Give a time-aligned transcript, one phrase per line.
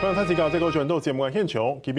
[0.00, 0.16] 欢迎
[0.98, 1.94] 节目嘅现场，今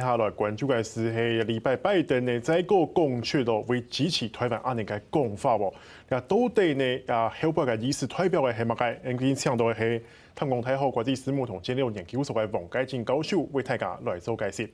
[0.00, 5.72] 下来关注嘅是系礼拜拜登呢再个公确到为支持台湾安尼嘅讲法喎。
[6.08, 8.96] 啊，到底呢啊后边嘅意思代表嘅系乜嘅？
[9.04, 10.04] 我哋请到嘅系
[10.34, 14.68] 淡江大学国际事务同战略研究所嘅王佳金教授为大家来做解释。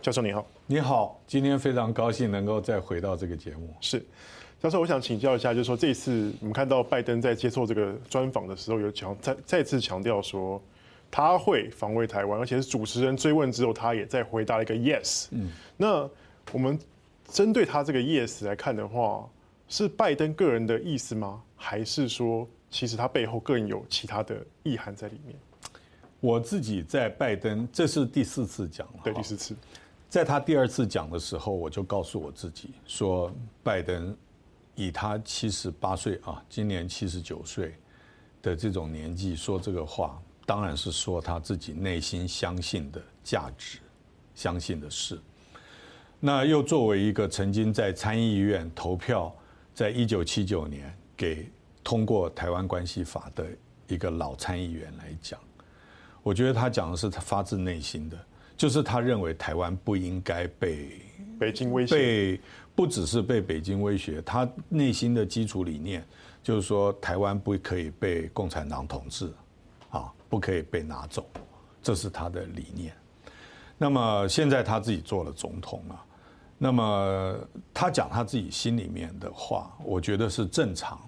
[0.00, 3.68] 教授你好，你好，今天非常高兴能够再回到这个节目。
[3.82, 4.02] 是，
[4.62, 10.58] 教授，我想请教一下，就是说这一次我们看到拜登在接受这个专访的时候，有强再再次强调说。
[11.14, 15.26] 他会防卫台湾，而且是主持人追问之后，他也在回答了一个 yes。
[15.30, 16.08] 嗯，那
[16.52, 16.78] 我们
[17.28, 19.28] 针对他这个 yes 来看的话，
[19.68, 21.42] 是拜登个人的意思吗？
[21.54, 25.36] 还是说，其实他背后更有其他的意涵在里面？
[26.18, 29.54] 我自己在拜登，这是第四次讲了，对，第四次，
[30.08, 33.30] 在他第二次讲的时候，我就告诉我自己说，
[33.62, 34.16] 拜登
[34.74, 37.74] 以他七十八岁啊，今年七十九岁
[38.40, 40.18] 的这种年纪说这个话。
[40.52, 43.78] 当然是说他自己内心相信的价值，
[44.34, 45.18] 相信的事。
[46.20, 49.34] 那又作为一个曾经在参议院投票，
[49.72, 51.50] 在一九七九年给
[51.82, 53.46] 通过《台湾关系法》的
[53.88, 55.40] 一个老参议员来讲，
[56.22, 61.00] 我觉得他讲的是他发自内心的，就是他认为台湾不应该被
[61.40, 62.40] 北京威胁，被
[62.74, 66.06] 不只是被北京威胁，他内心的基础理念
[66.42, 69.32] 就是说台湾不可以被共产党统治。
[70.28, 71.26] 不可以被拿走，
[71.82, 72.94] 这是他的理念。
[73.76, 76.04] 那么现在他自己做了总统了，
[76.56, 77.36] 那么
[77.74, 80.98] 他讲他自己心里面的话，我觉得是正常。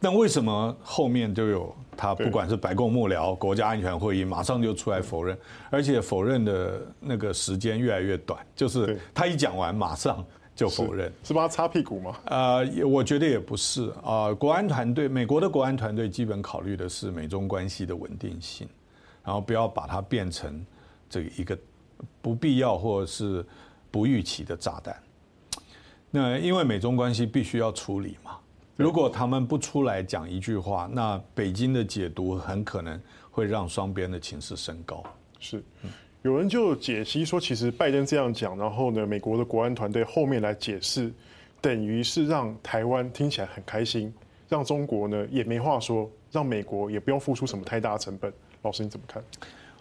[0.00, 5.38] 但为什么后面就有他不管是白宫幕僚、国家安全会议，马上就出来否认，
[5.70, 10.24] 而且否认的那个时间越来越短，就是他一讲完马上。
[10.54, 12.16] 就否认是帮他擦屁股吗？
[12.26, 14.32] 呃，我觉得也不是啊。
[14.34, 18.68] 国安团队，美国的国安团队基本考虑的是美中关系的稳定性，
[19.24, 20.64] 然后不要把它变成
[21.08, 21.58] 这一个
[22.20, 23.44] 不必要或者是
[23.90, 24.94] 不预期的炸弹。
[26.10, 28.36] 那因为美中关系必须要处理嘛，
[28.76, 33.00] 如果他们不出来讲一句话，那北京的解读很可能
[33.30, 35.02] 会让双边的情势升高。
[35.40, 35.64] 是。
[36.22, 41.12] 有人就解析说，其实拜登这样讲，然后呢，美国的国安团队后面来解释，
[41.60, 44.12] 等于是让台湾听起来很开心，
[44.48, 48.32] 让中国呢也没话说，让美国也不用付出什么太大的成本。
[48.62, 49.20] 老师你怎么看？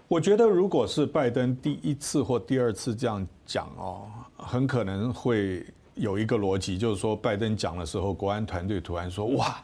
[0.08, 5.64] 我觉得如果是拜登第一次或第二次这样讲哦，很可能会
[5.94, 9.64] 有一个逻辑，就是说拜登讲的时候，国安团队突然说哇，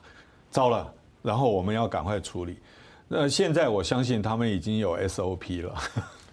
[0.52, 0.94] 糟了，
[1.24, 2.60] 然后我们要赶快处理。
[3.08, 5.76] 那现在我相信他们已经有 SOP 了。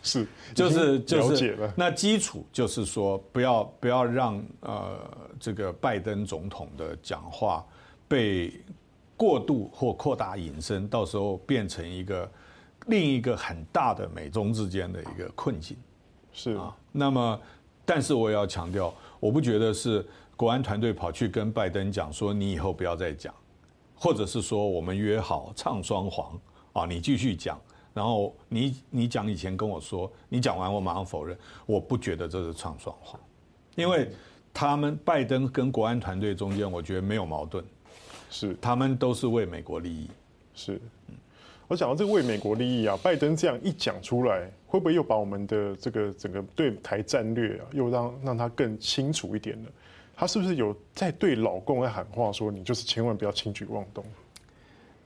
[0.04, 5.00] 是，就是就是那基础就是说，不要不要让呃
[5.40, 7.64] 这个拜登总统的讲话
[8.06, 8.52] 被
[9.16, 12.30] 过度或扩大引申，到时候变成一个
[12.86, 15.74] 另一个很大的美中之间的一个困境。
[16.34, 17.40] 是啊，那么
[17.86, 23.34] 但是我也要强调，我不觉得是国安团队跑去跟拜登讲说，你以后不要再讲，
[23.96, 26.38] 或者是说我们约好唱双簧
[26.74, 27.58] 啊，你继续讲。
[27.94, 33.20] 然后你你讲以前跟我说，你讲完我马上否认，我不觉得这是唱双簧，
[33.76, 34.10] 因为
[34.52, 37.64] 他们拜登跟国安团队中间，我觉得没有矛盾，
[38.30, 40.10] 是他们都是为美国利益。
[40.54, 40.80] 是，
[41.68, 49.68] 我想到这个为美国利益啊，拜登这样一讲出来，会不会又把我们的这个整个对台战略啊，又让让他更清楚一点呢？
[50.16, 54.04] 他是不是有在对老共在喊话，说你就是千万不要轻举妄动？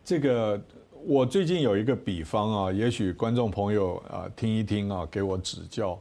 [0.03, 0.59] 这个。
[1.08, 5.98] 我最近有一个比方啊，也许观众朋友啊听一听啊，给我指教。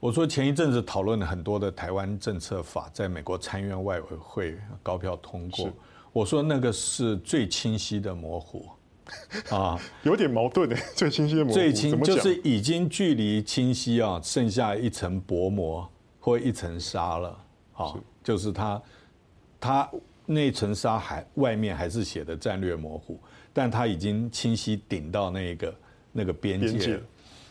[0.00, 5.70] 我说前一阵子讨论了很多的台湾政策法，在美国参院外委会高票通过。
[6.12, 8.68] 我说那个是最清晰的模糊
[9.48, 10.74] 啊， 有点矛盾的。
[10.96, 15.88] 最清晰的模糊，最清就是已经距离清晰啊，剩下一层薄膜
[16.18, 17.38] 或一层纱了。
[17.74, 17.94] 啊，
[18.24, 18.82] 就是它，
[19.60, 19.88] 它
[20.26, 23.20] 那层纱还外面还是写的战略模糊。
[23.52, 25.74] 但他已经清晰顶到那个
[26.12, 26.98] 那个边界，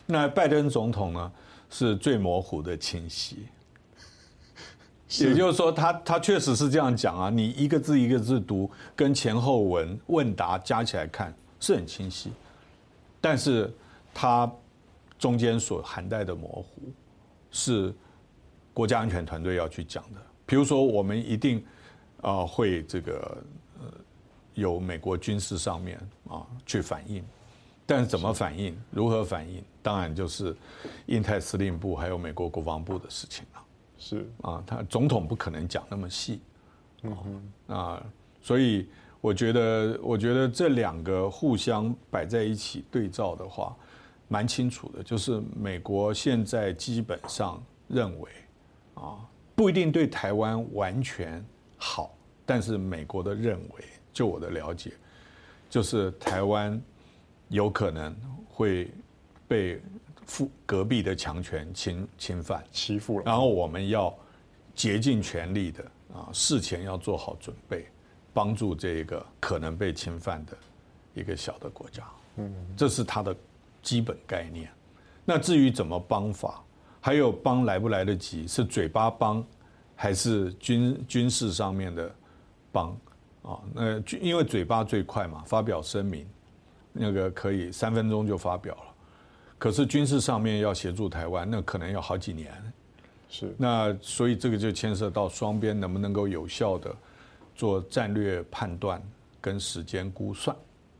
[0.06, 1.32] 那拜登总统呢
[1.70, 3.46] 是最模糊的清晰，
[5.22, 12.32] 也就是说他他确实是这样讲啊，你一个字一个字读，跟前后文问答加起来看是很清晰，
[13.20, 13.72] 但是
[14.12, 14.50] 他
[15.18, 16.82] 中间所含带的模糊
[17.52, 17.94] 是
[18.74, 21.64] 国家安全团队要去讲的，比如说我们一定
[22.22, 23.38] 啊会这个。
[24.54, 27.24] 由美国军事上面啊去反应，
[27.86, 30.54] 但是怎么反应、如何反应，当然就是
[31.06, 33.62] 印太司令部还有美国国防部的事情了。
[33.98, 36.40] 是啊，他总统不可能讲那么细。
[37.02, 38.04] 嗯啊，
[38.40, 38.88] 所以
[39.20, 43.76] 我觉得，我觉得这两个互相摆在一起对照的话，
[44.28, 48.30] 蛮清楚的，就是美国现在基本上认为，
[48.94, 49.18] 啊，
[49.54, 51.44] 不一定对台湾完全
[51.76, 52.14] 好，
[52.46, 54.92] 但是美国的认为，就我的了解，
[55.70, 56.80] 就是台湾
[57.48, 58.14] 有可能
[58.48, 58.90] 会
[59.48, 59.80] 被
[60.26, 64.14] 附隔壁的强权侵侵犯欺负了，然后我们要
[64.74, 67.86] 竭尽全力的啊，事前要做好准备，
[68.32, 70.56] 帮助这个可能被侵犯的
[71.14, 72.02] 一个小的国家。
[72.36, 73.36] 嗯，这是它的
[73.82, 74.70] 基本概念。
[75.24, 76.64] 那至于怎么帮法，
[77.00, 79.44] 还有帮来不来得及，是嘴巴帮，
[79.94, 82.10] 还是军军事上面的
[82.70, 82.96] 帮
[83.42, 83.60] 啊？
[83.74, 86.26] 那因为嘴巴最快嘛，发表声明，
[86.92, 88.82] 那个可以三分钟就发表了。
[89.58, 92.52] 可是军事上面要协助台湾，那可能要好几年。
[93.28, 93.54] 是。
[93.56, 96.94] 那所以这个就牵涉到双边能不能够有效的
[97.54, 99.02] 做战略判断
[99.40, 100.56] 跟时间估算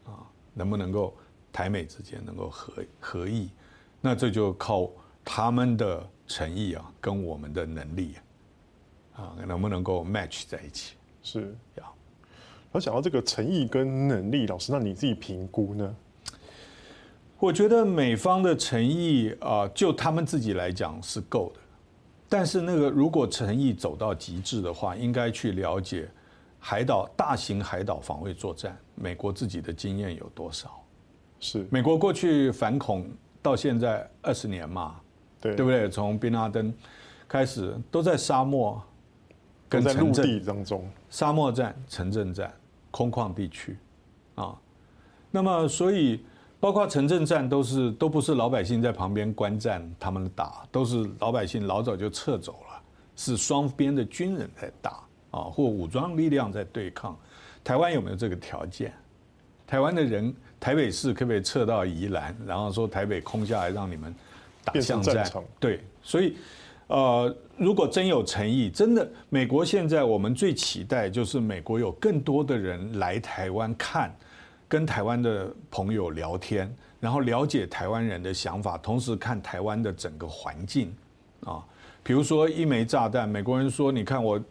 [0.07, 0.23] 啊，
[0.55, 1.17] 能不能够
[1.53, 3.51] 台美之间能够合合意？
[4.01, 4.89] 那这就靠
[5.25, 8.15] 他们的诚意啊，跟我们的能力
[9.15, 10.95] 啊，能不能够 match 在一起？
[11.23, 11.55] 是。
[11.77, 11.95] 要。
[12.73, 15.95] 我讲到这个诚意跟能力，老师，那你自己评估呢？
[17.39, 21.61] 我觉得美方的诚意啊，就他们自己来讲是够的，
[22.29, 26.09] 但是那个如果诚意走到极致的话，应该去了解
[26.59, 30.83] 海岛大型海岛防卫作战，美国自己的经验有多少？
[31.41, 33.05] 是美国过去反恐
[33.43, 34.95] 到现在二十年嘛，
[35.41, 35.91] 对对不对？
[35.91, 36.73] 从宾拉登
[37.29, 38.81] 开始都在沙漠
[39.69, 42.55] 跟在陆地当中，沙漠战、城镇战、
[42.93, 43.77] 空旷地区
[44.37, 44.57] 啊，
[45.33, 46.25] 那么所以。
[46.63, 52.81] 包括城镇战都是都不是老百姓在旁边观战，他们打都是老百姓老早就撤走了，
[53.17, 55.03] 是双边的军人在打
[55.33, 57.19] 啊，或武装力量在对抗。
[57.65, 58.95] 台湾有没有这个条件？
[59.67, 64.15] 台湾的人，台北市可不可以撤到宜兰，然后说台北空下来让你们
[64.63, 65.29] 打巷战？
[65.59, 66.37] 对，所以
[66.89, 74.15] 呃，如果真有诚意，真的，美国现在我们最期待就是美国有更多的人来台湾看。
[74.69, 80.91] 跟台湾的朋友聊天，然后了解台湾人的想法，同时看台湾的整个环境
[81.45, 81.63] 啊，
[82.03, 84.43] 比如说一枚炸弹，美国人说，你看我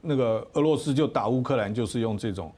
[0.00, 2.52] 那个俄罗斯就打乌克兰，就是用这种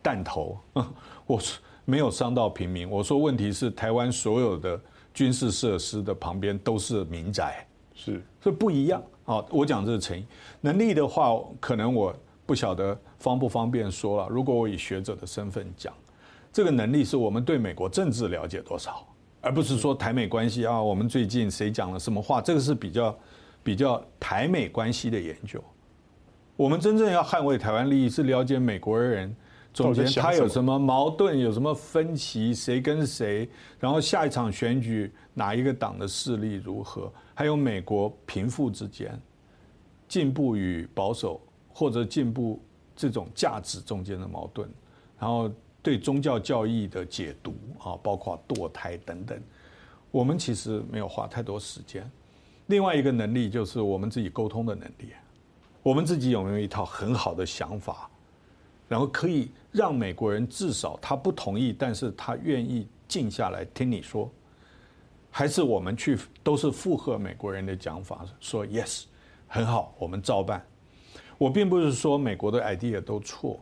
[0.00, 0.56] 弹头，
[1.26, 2.88] 我说没有伤到平民。
[2.88, 4.80] 我说问题是台湾所有的
[5.12, 7.66] 军事设施的旁边都是民宅，
[8.04, 9.44] 是，所以不一样啊。
[9.50, 10.24] 我讲这是诚意，
[10.60, 12.14] 能力的话，可能我
[12.46, 14.28] 不晓得方不方便说了。
[14.28, 15.92] 如果我以学者的身份讲。
[16.54, 19.06] 这个能力是我们对美国政治了解多少，
[19.40, 20.78] 而不是说台美关系啊。
[20.78, 22.42] 我们最近谁讲了什么话？
[22.42, 23.18] 这个是比较
[23.62, 25.64] 比较台美关系的研究。
[26.54, 29.34] 我们真正要捍卫台湾利益，是了解美国人
[29.72, 33.48] 中间他有什么矛盾，有什么分歧，谁跟谁，
[33.78, 39.20] 然后下一场选举哪一个党的势力如何，还有美国贫富之间
[40.08, 41.40] 进步与保守
[41.72, 42.62] 或者进步
[42.94, 44.68] 这种价值中间的矛盾，
[45.18, 45.50] 然后。
[45.84, 49.36] 对宗教教义的解读啊，包括堕胎等等，
[50.12, 52.08] 我们其实没有花太多时间。
[52.66, 55.08] 另外一个能力就是我们自己沟通的能力，
[55.82, 58.08] 我们自己有没有一套很好的想法，
[58.92, 64.30] 然后可以让美国人至少他不同意，但是他愿意静下来听你说，
[65.30, 69.04] 还是我们去都是附和美国人的讲法，说 yes
[69.48, 70.62] 很好，我们照办。
[71.38, 73.58] 我并不是说美国的 idea 都错。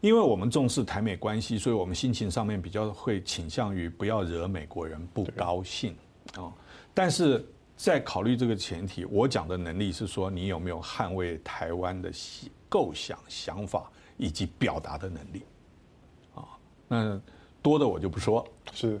[0.00, 5.96] 因为我们重视台美关系，所以我们心情上面比较会倾向于不要惹美国人不高兴
[6.36, 6.54] 啊。
[6.94, 7.44] 但是
[7.76, 12.12] 在考虑这个前提，我讲的能力是说你有没有捍卫台湾的
[12.68, 15.42] 构想、想法以及表达的能力
[16.34, 16.44] 啊。
[16.88, 17.20] 那
[17.62, 18.46] 多的我就不说。
[18.72, 19.00] 是。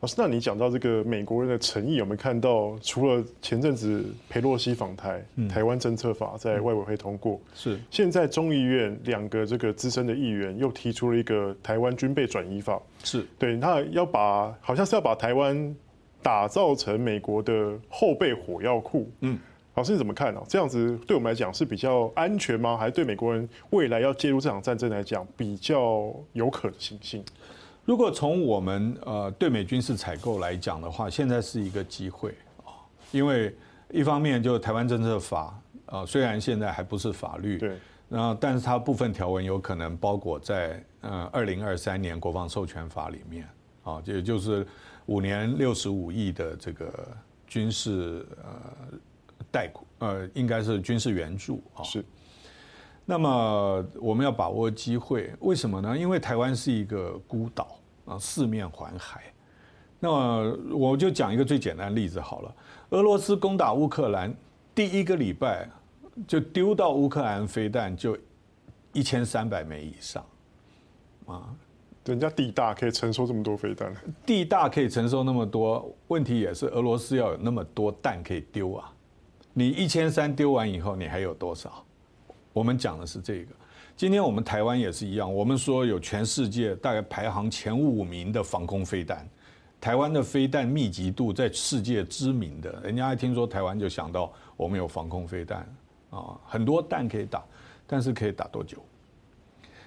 [0.00, 2.76] 老师，那你讲到这个美国人的诚意，有没有看到？
[2.80, 15.72] 除了前阵子裴洛西访台，台湾政策法在外委会通过，是现在众议院两个这个资深的议员又提出了一个台湾军备转移法，是对，那要把好像是要把台湾
[16.20, 19.08] 打造成美国的后备火药库。
[19.20, 19.38] 嗯，
[19.74, 20.42] 老师你怎么看呢？
[20.46, 22.76] 这样子对我们来讲是比较安全吗？
[22.76, 27.24] 还是对美国人未来要介入这场战争来讲比较有可行性？
[27.84, 33.54] 如果从我们呃对美军事采购来讲的话，现在是一个机会啊，因为
[33.90, 37.78] 一方面就台湾政策法啊，虽然现在还不是法律，对，
[38.10, 43.48] 然后但是它部分条文有可能包裹在呃二零二三年国防授权法里面
[43.84, 44.66] 啊，也就是
[45.06, 46.92] 五年六十五亿的这个
[47.48, 48.98] 军事呃
[49.52, 51.84] 贷款呃应该是军事援助啊。
[51.84, 52.04] 是。
[53.04, 55.98] 那么我们要把握机会，为什么呢？
[55.98, 59.24] 因为台湾是一个孤岛啊，四面环海，
[59.98, 62.54] 那么我就讲一个最简单的例子好了。
[62.90, 64.32] 俄罗斯攻打乌克兰
[64.72, 65.68] 第一个礼拜，
[66.28, 68.16] 就丢到乌克兰飞弹就
[68.92, 70.24] 一千三百枚以上，
[71.26, 71.52] 啊，
[72.04, 73.92] 人家地大可以承受这么多飞弹，
[74.24, 78.92] 地大可以承受那么多，问题也是俄罗斯要有那么多弹可以丢啊。
[79.54, 81.84] 你一千三丢完以后，你还有多少？
[82.52, 83.52] 我们讲的是这个。
[83.94, 89.28] 今天我们台湾也是一样，我们说有全世界大概排行前五名的防空飞弹，
[89.78, 95.60] 台湾的飞弹密集度在世界知名的，人家一听说台湾就想到我们有防空飞弹
[96.10, 97.44] 啊，很多弹可以打，
[97.86, 98.78] 但是可以打多久？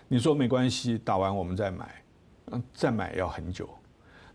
[0.07, 2.03] 你说没关系，打完我们再买，
[2.51, 3.67] 嗯再买要很久，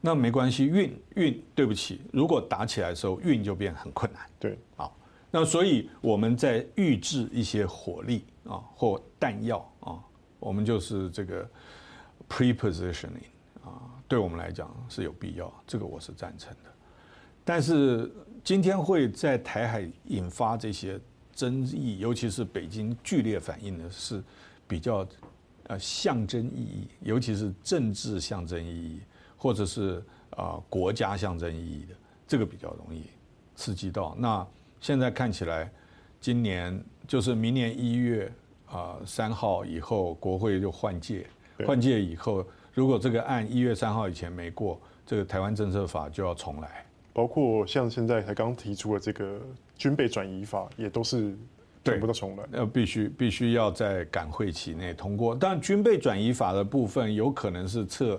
[0.01, 4.97] 那没关系，运运，对不起，如果打起来的时候运就变很困难，对，好。
[5.33, 10.03] 那所以我们在预置一些火力啊或弹药啊，
[10.41, 11.49] 我们就是这个
[12.29, 13.31] prepositioning
[13.65, 16.71] 啊，对我们来讲是有必要，这个我是赞成的。
[17.45, 21.01] 但是今天会在台海引发这些
[21.33, 24.21] 争议，尤其是北京剧烈反应的是
[24.67, 25.07] 比较
[25.69, 29.01] 呃象征意义，尤其是政治象征意义，
[29.37, 31.95] 或者是啊国家象征意义的，
[32.27, 33.05] 这个比较容易
[33.55, 34.45] 刺激到那。
[34.81, 35.71] 现在看起来，
[36.21, 38.33] 今年就是明年一月
[38.67, 41.27] 啊三号以后，国会就换届，
[41.67, 46.85] 换届以后，如果这个案一月三号以前没过，这个台湾政策法就要重来。
[47.13, 49.41] 包括像现在才刚提出的这个
[49.77, 51.37] 军备转移法，也都是
[51.85, 52.45] 全部都重来。
[52.51, 55.35] 那，必须必须要在赶会期内通过。
[55.35, 58.19] 但军备转移法的部分有可能是撤，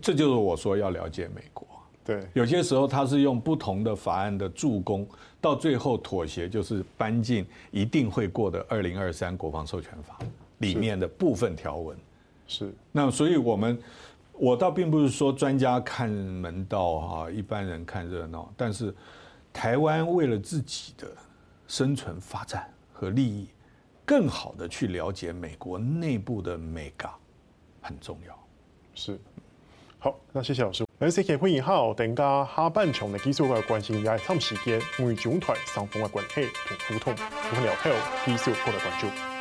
[0.00, 1.66] 这就是我说要了解美国。
[2.04, 5.06] 对，有些时候他是用不同的法案的助攻，
[5.40, 10.18] 到最后妥协，就是搬进一定会过的二零二三国防授权法
[10.58, 11.96] 里面的部分条文。
[12.48, 13.78] 是，那所以我们
[14.32, 18.92] 我倒并不是说专家看门道哈，一般人看热闹，但是
[19.52, 21.06] 台湾为了自己的
[21.68, 23.46] 生存发展和利益，
[24.04, 27.12] 更好的去了解美国内部的美感
[27.80, 28.36] 很重要。
[28.92, 29.16] 是。
[30.00, 30.84] 好，那谢谢老师。
[31.02, 36.46] 来，谢谢会议后，等下下半场的继续来关心一下什么时间美中台双方的关系
[36.86, 37.92] 同互动，我们聊天
[38.24, 39.31] 继续过来关注。